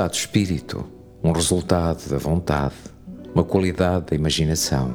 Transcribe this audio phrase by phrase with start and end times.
[0.00, 0.86] estado de espírito,
[1.22, 2.74] um resultado da vontade,
[3.34, 4.94] uma qualidade da imaginação,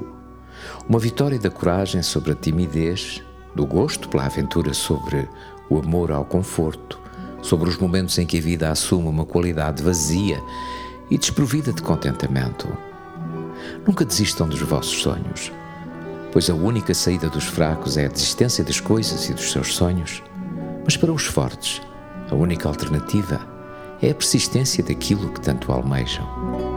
[0.89, 3.21] uma vitória da coragem sobre a timidez,
[3.53, 5.29] do gosto pela aventura sobre
[5.69, 6.99] o amor ao conforto,
[7.43, 10.41] sobre os momentos em que a vida assume uma qualidade vazia
[11.11, 12.67] e desprovida de contentamento.
[13.85, 15.51] Nunca desistam dos vossos sonhos,
[16.31, 20.23] pois a única saída dos fracos é a desistência das coisas e dos seus sonhos,
[20.83, 21.79] mas para os fortes,
[22.31, 23.53] a única alternativa
[24.01, 26.74] é a persistência daquilo que tanto almejam.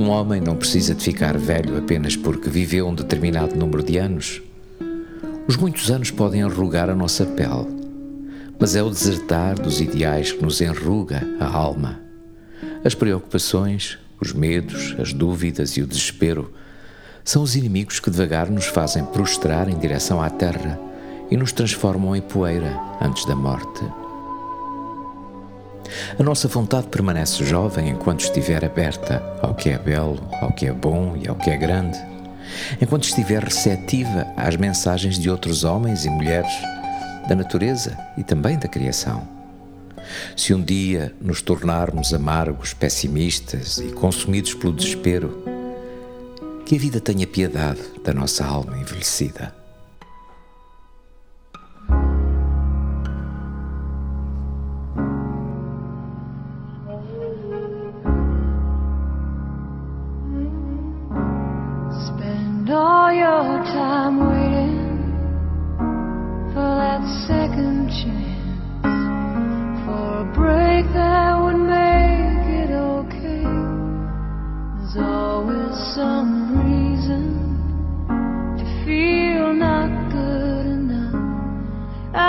[0.00, 4.40] Um homem não precisa de ficar velho apenas porque viveu um determinado número de anos.
[5.46, 7.66] Os muitos anos podem enrugar a nossa pele,
[8.58, 12.00] mas é o desertar dos ideais que nos enruga a alma.
[12.82, 16.50] As preocupações, os medos, as dúvidas e o desespero
[17.22, 20.80] são os inimigos que devagar nos fazem prostrar em direção à terra
[21.30, 23.84] e nos transformam em poeira antes da morte.
[26.18, 30.72] A nossa vontade permanece jovem enquanto estiver aberta ao que é belo, ao que é
[30.72, 31.98] bom e ao que é grande,
[32.80, 36.52] enquanto estiver receptiva às mensagens de outros homens e mulheres,
[37.28, 39.26] da natureza e também da criação.
[40.36, 45.44] Se um dia nos tornarmos amargos, pessimistas e consumidos pelo desespero,
[46.66, 49.59] que a vida tenha piedade da nossa alma envelhecida.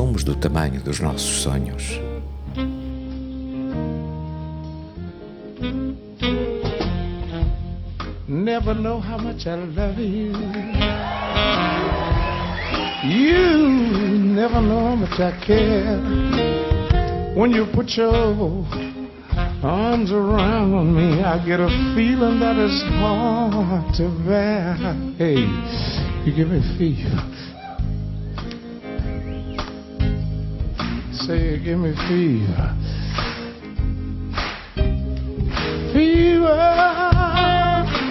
[0.00, 2.00] somos do tamanho dos nossos sonhos.
[8.26, 10.32] Never know how much I love you.
[13.04, 15.98] You never know how much I care.
[17.34, 18.64] When you put your
[19.62, 24.76] arms around me, I get a feeling that is hard to bear.
[25.18, 25.44] Hey,
[26.24, 27.20] you give me fever.
[27.20, 27.39] Say,
[31.64, 32.76] give me fever.
[35.92, 36.60] Fever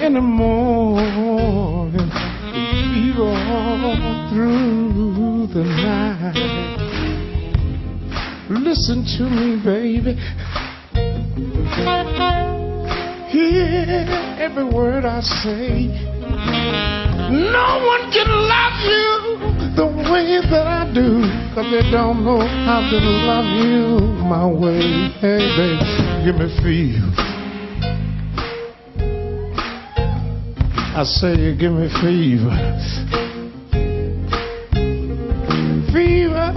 [0.05, 2.09] in the morning,
[2.53, 3.33] fever
[4.29, 6.35] through the night.
[8.49, 10.13] Listen to me, baby.
[13.29, 14.05] Hear
[14.39, 15.87] every word I say.
[17.31, 19.39] No one can love you
[19.75, 25.09] the way that I do, cause they don't know how to love you my way.
[25.19, 27.11] Hey, baby, give me feel.
[30.95, 32.55] I say you give me fever.
[35.91, 36.47] Fever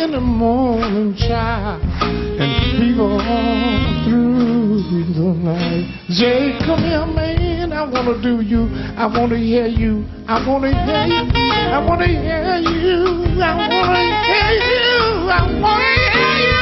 [0.00, 6.06] in the morning, child, and fever all through the night.
[6.10, 7.43] Jay, come here, man.
[7.84, 8.66] I wanna do you.
[8.96, 10.06] I wanna hear you.
[10.26, 11.30] I wanna hear you.
[11.70, 13.42] I wanna hear you.
[13.42, 15.28] I wanna hear you.
[15.28, 16.53] I wanna hear you.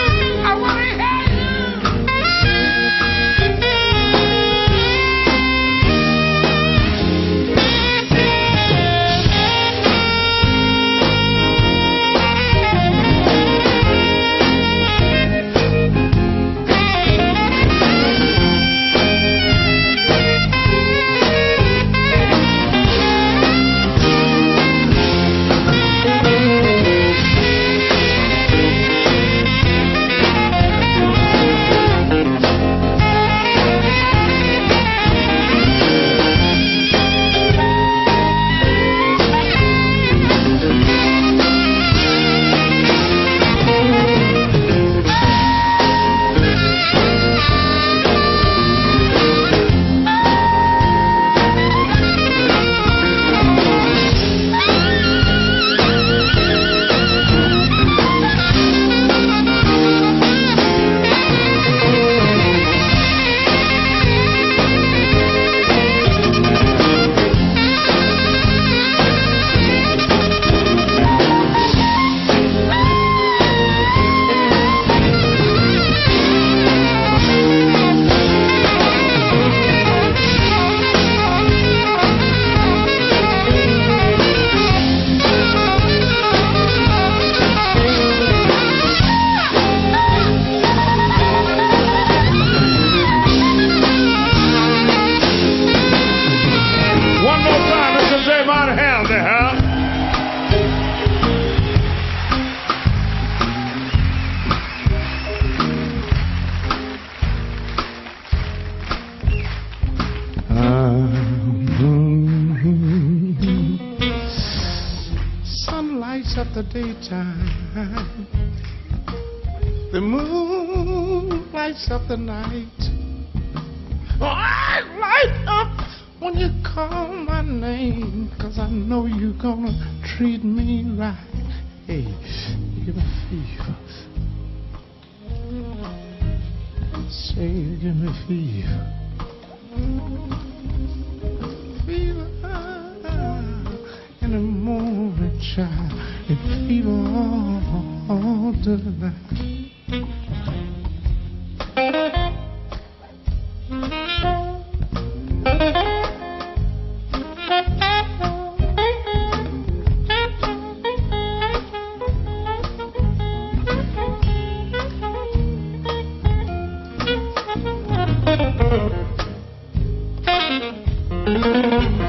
[122.02, 122.71] throughout the night.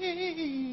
[0.00, 0.67] 嘿嘿嘿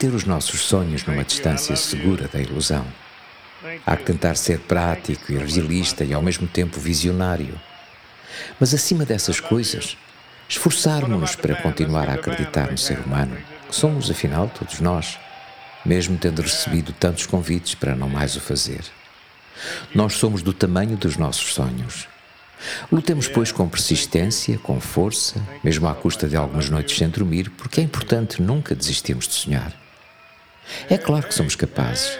[0.00, 2.86] manter os nossos sonhos numa distância segura da ilusão.
[3.84, 7.60] Há que tentar ser prático e realista e ao mesmo tempo visionário.
[8.58, 9.98] Mas acima dessas coisas,
[10.48, 13.36] esforçarmos-nos para continuar a acreditar no ser humano,
[13.68, 15.18] que somos, afinal, todos nós,
[15.84, 18.80] mesmo tendo recebido tantos convites para não mais o fazer.
[19.94, 22.08] Nós somos do tamanho dos nossos sonhos.
[22.90, 27.82] Lutemos, pois, com persistência, com força, mesmo à custa de algumas noites sem dormir, porque
[27.82, 29.89] é importante nunca desistirmos de sonhar.
[30.88, 32.18] É claro que somos capazes.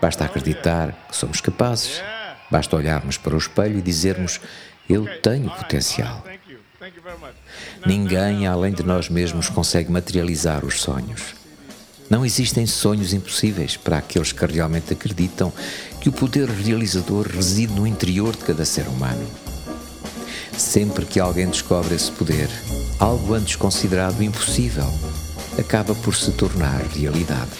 [0.00, 2.02] Basta acreditar que somos capazes.
[2.50, 4.40] Basta olharmos para o espelho e dizermos:
[4.88, 6.24] Eu tenho potencial.
[7.86, 11.34] Ninguém, além de nós mesmos, consegue materializar os sonhos.
[12.08, 15.52] Não existem sonhos impossíveis para aqueles que realmente acreditam
[16.00, 19.24] que o poder realizador reside no interior de cada ser humano.
[20.56, 22.48] Sempre que alguém descobre esse poder,
[22.98, 24.86] algo antes considerado impossível
[25.60, 27.50] acaba por se tornar realidade.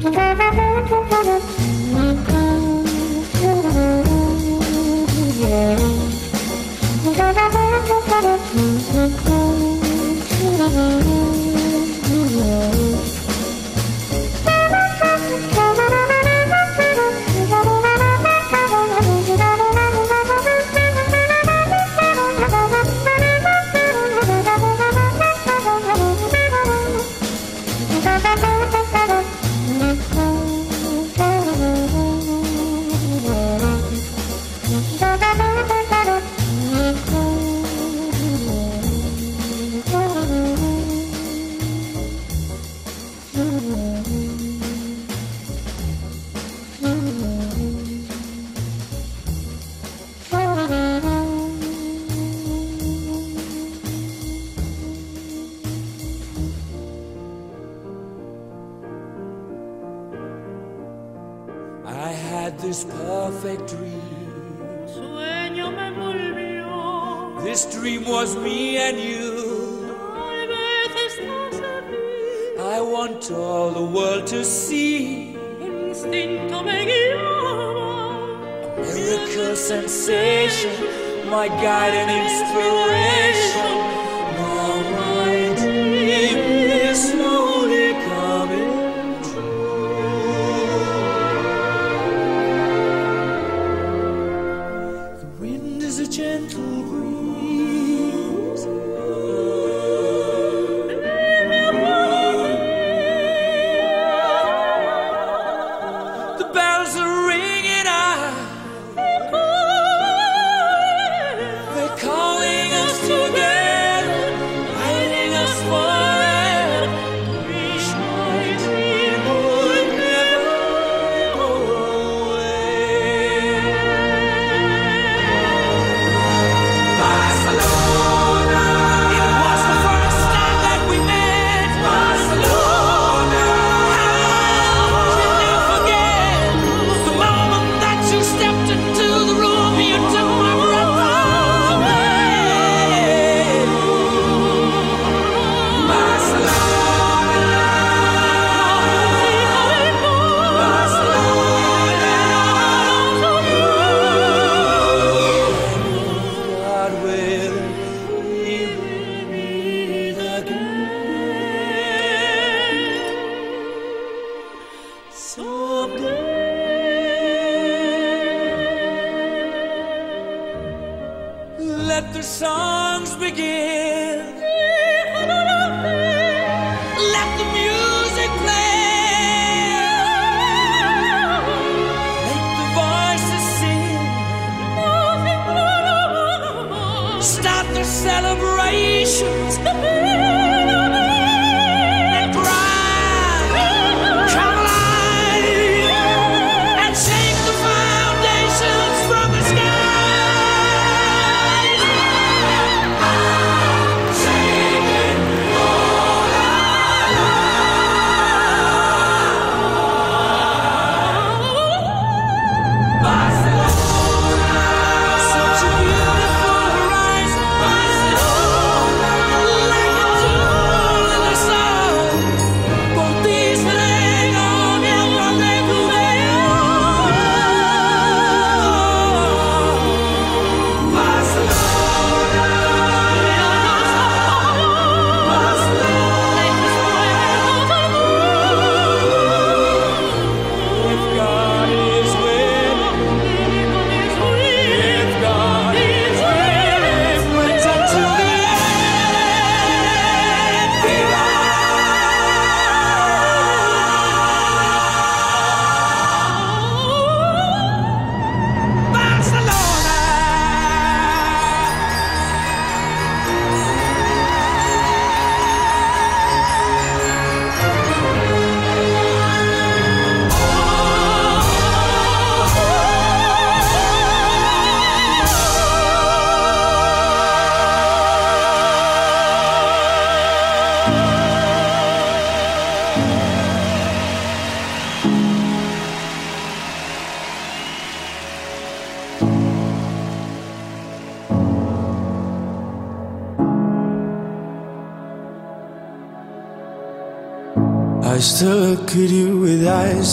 [0.00, 1.57] Thank you.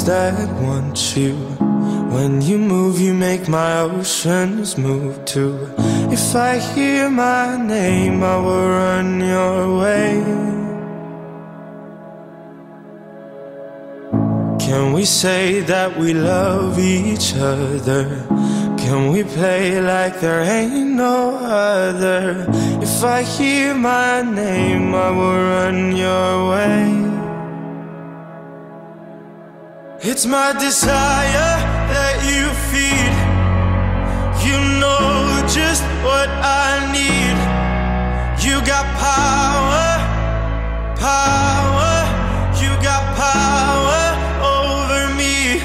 [0.05, 1.33] That want you.
[2.13, 5.57] When you move, you make my oceans move too.
[6.11, 10.23] If I hear my name, I will run your way.
[14.59, 18.05] Can we say that we love each other?
[18.77, 22.45] Can we play like there ain't no other?
[22.81, 27.14] If I hear my name, I will run your way.
[30.26, 31.53] It's my desire
[31.93, 33.13] that you feed.
[34.41, 37.38] You know just what I need.
[38.41, 40.01] You got power,
[40.97, 41.93] power.
[42.57, 44.01] You got power
[44.41, 45.61] over me.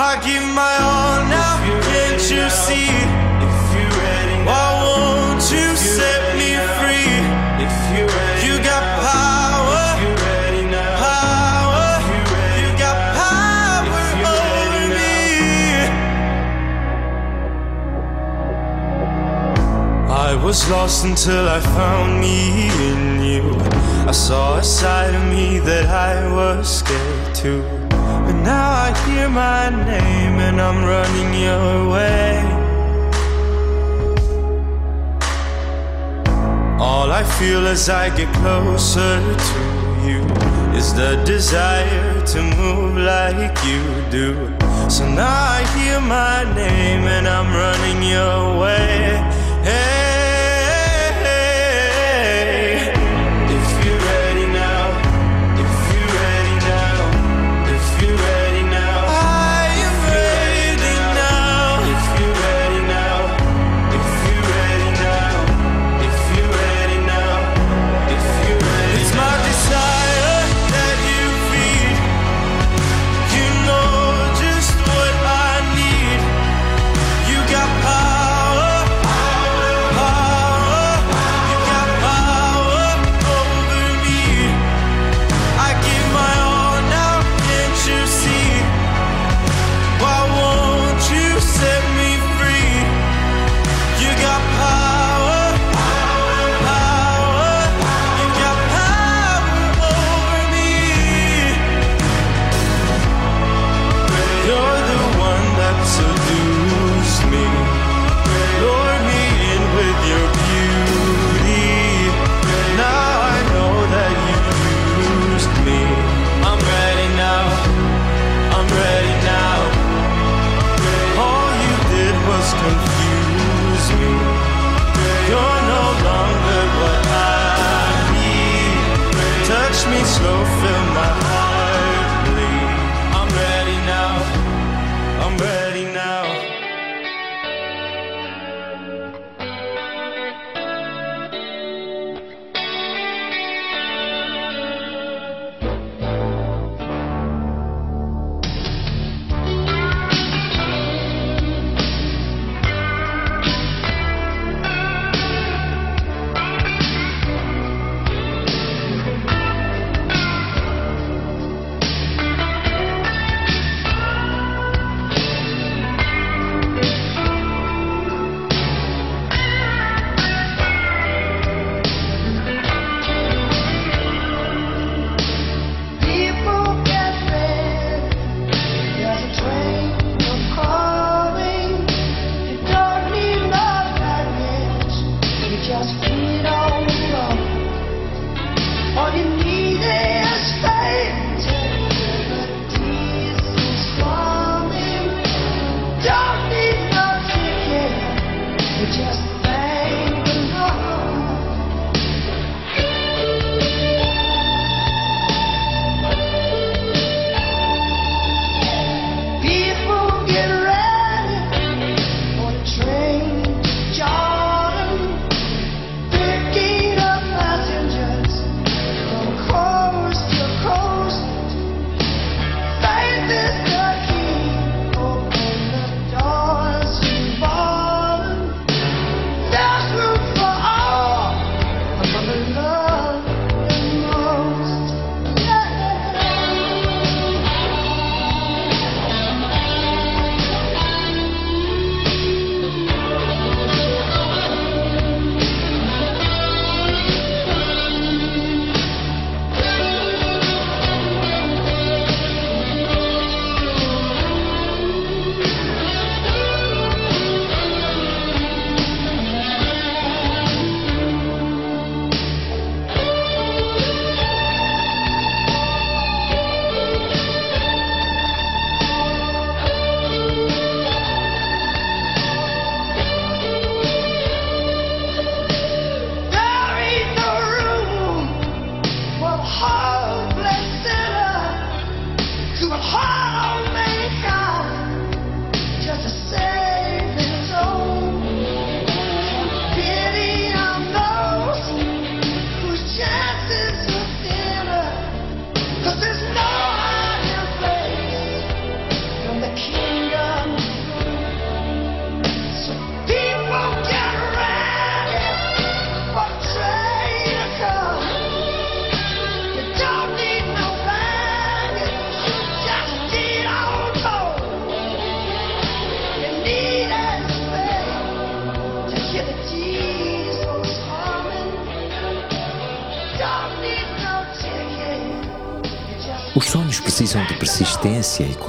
[0.00, 1.60] I give my all now.
[1.82, 3.21] Can't you see?
[20.68, 23.56] Lost until I found me in you.
[24.06, 27.62] I saw a side of me that I was scared to.
[27.90, 32.62] But now I hear my name and I'm running your way.
[36.78, 39.60] All I feel as I get closer to
[40.06, 40.20] you
[40.76, 44.34] is the desire to move like you do.
[44.88, 49.22] So now I hear my name and I'm running your way.
[49.62, 50.01] Hey,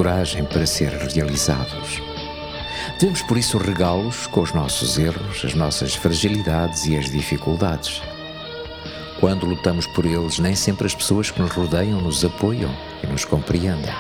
[0.04, 2.02] coragem para ser realizados.
[3.00, 8.02] Devemos por isso regá-los com os nossos erros, as nossas fragilidades e as dificuldades.
[9.22, 12.70] Quando lutamos por eles, nem sempre as pessoas que nos rodeiam nos apoiam
[13.02, 13.96] e nos compreendem.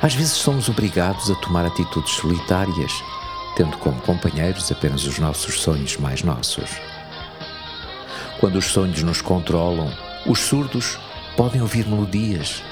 [0.00, 2.92] Às vezes somos obrigados a tomar atitudes solitárias,
[3.56, 6.70] tendo como companheiros apenas os nossos sonhos mais nossos.
[8.38, 9.92] Quando os sonhos nos controlam,
[10.24, 10.98] os surdos
[11.36, 12.62] podem ouvir melodias,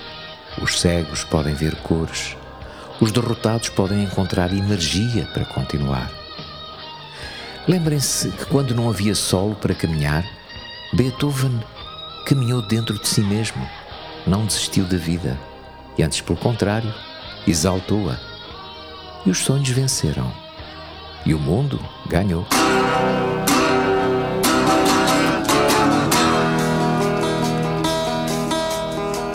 [0.62, 2.37] os cegos podem ver cores,
[3.00, 6.10] os derrotados podem encontrar energia para continuar.
[7.66, 10.24] Lembrem-se que quando não havia solo para caminhar,
[10.92, 11.62] Beethoven
[12.24, 13.68] caminhou dentro de si mesmo,
[14.26, 15.38] não desistiu da vida
[15.96, 16.92] e, antes pelo contrário,
[17.46, 18.18] exaltou-a.
[19.26, 20.32] E os sonhos venceram.
[21.26, 22.46] E o mundo ganhou.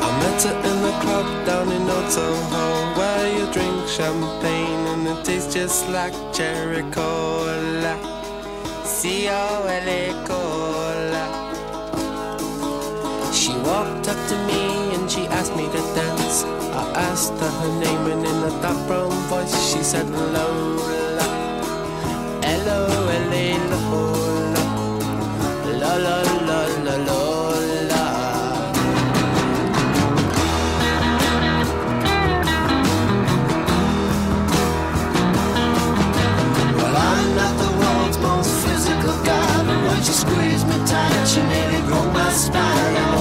[0.01, 2.72] I met her in the club down in Old you drink
[3.95, 7.93] champagne and it tastes just like cherry cola.
[8.83, 11.25] C-O-L-A cola.
[13.31, 16.43] She walked up to me and she asked me to dance.
[16.73, 21.27] I asked her her name and in a dark brown voice she said Lola.
[22.41, 24.63] L-O-L-A Lola
[25.65, 26.32] La la la la
[40.93, 43.12] You and made me grow my spine.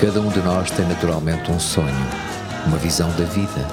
[0.00, 2.06] Cada um de nós tem naturalmente um sonho,
[2.64, 3.66] uma visão da vida,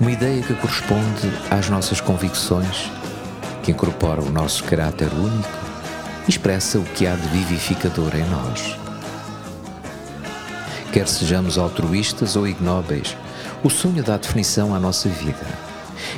[0.00, 2.90] uma ideia que corresponde às nossas convicções,
[3.62, 5.58] que incorpora o nosso caráter único
[6.26, 8.78] e expressa o que há de vivificador em nós.
[10.90, 13.14] Quer sejamos altruístas ou ignóbeis,
[13.62, 15.46] o sonho dá definição à nossa vida.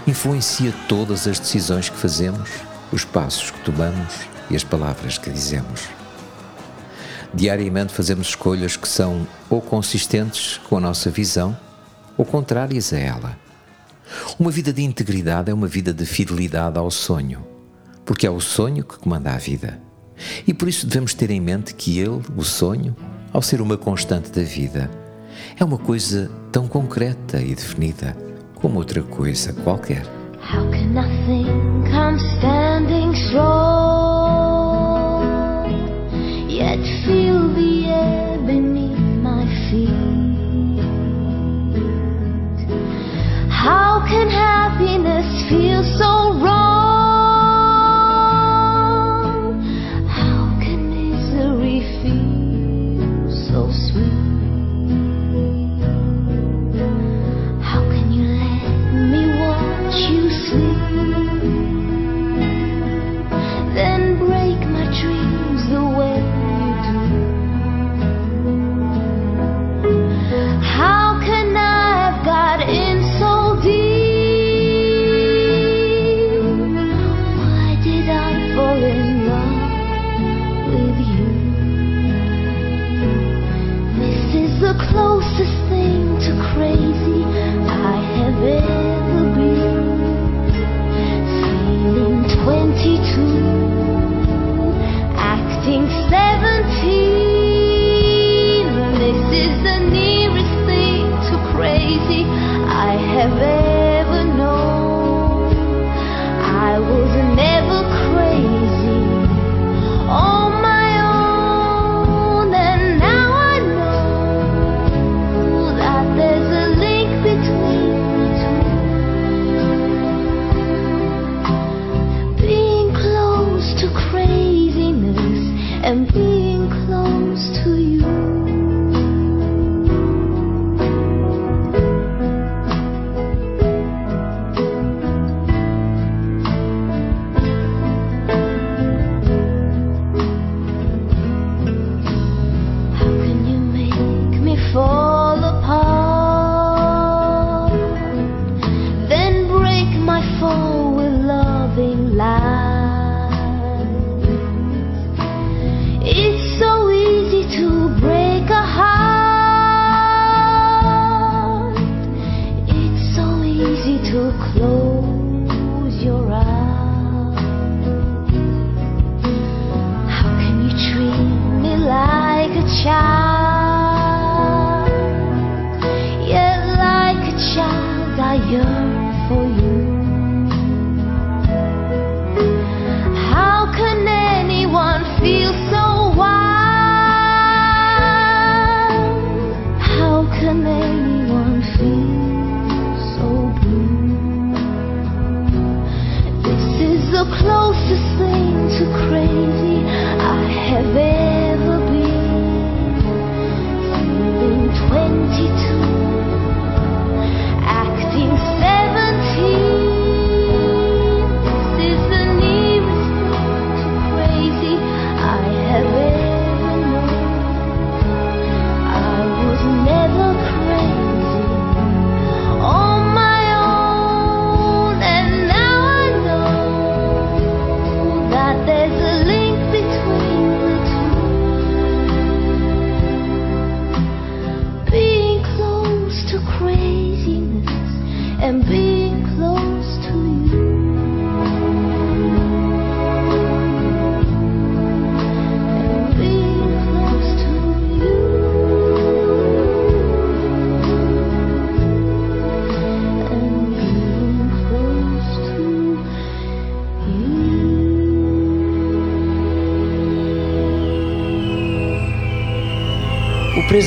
[0.07, 2.51] Influencia todas as decisões que fazemos,
[2.93, 4.15] os passos que tomamos
[4.49, 6.04] e as palavras que dizemos.
[7.35, 11.57] Diariamente fazemos escolhas que são ou consistentes com a nossa visão
[12.17, 13.39] ou contrárias a ela.
[14.39, 17.45] Uma vida de integridade é uma vida de fidelidade ao sonho,
[18.05, 19.81] porque é o sonho que comanda a vida.
[20.47, 22.95] E por isso devemos ter em mente que ele, o sonho,
[23.33, 24.89] ao ser uma constante da vida,
[25.59, 28.17] é uma coisa tão concreta e definida
[28.55, 30.07] como outra coisa qualquer.
[30.41, 31.65] How can I think
[32.39, 34.04] standing strong?
[36.75, 39.89] i feel the air beneath my feet.
[43.49, 46.64] How can happiness feel so wrong?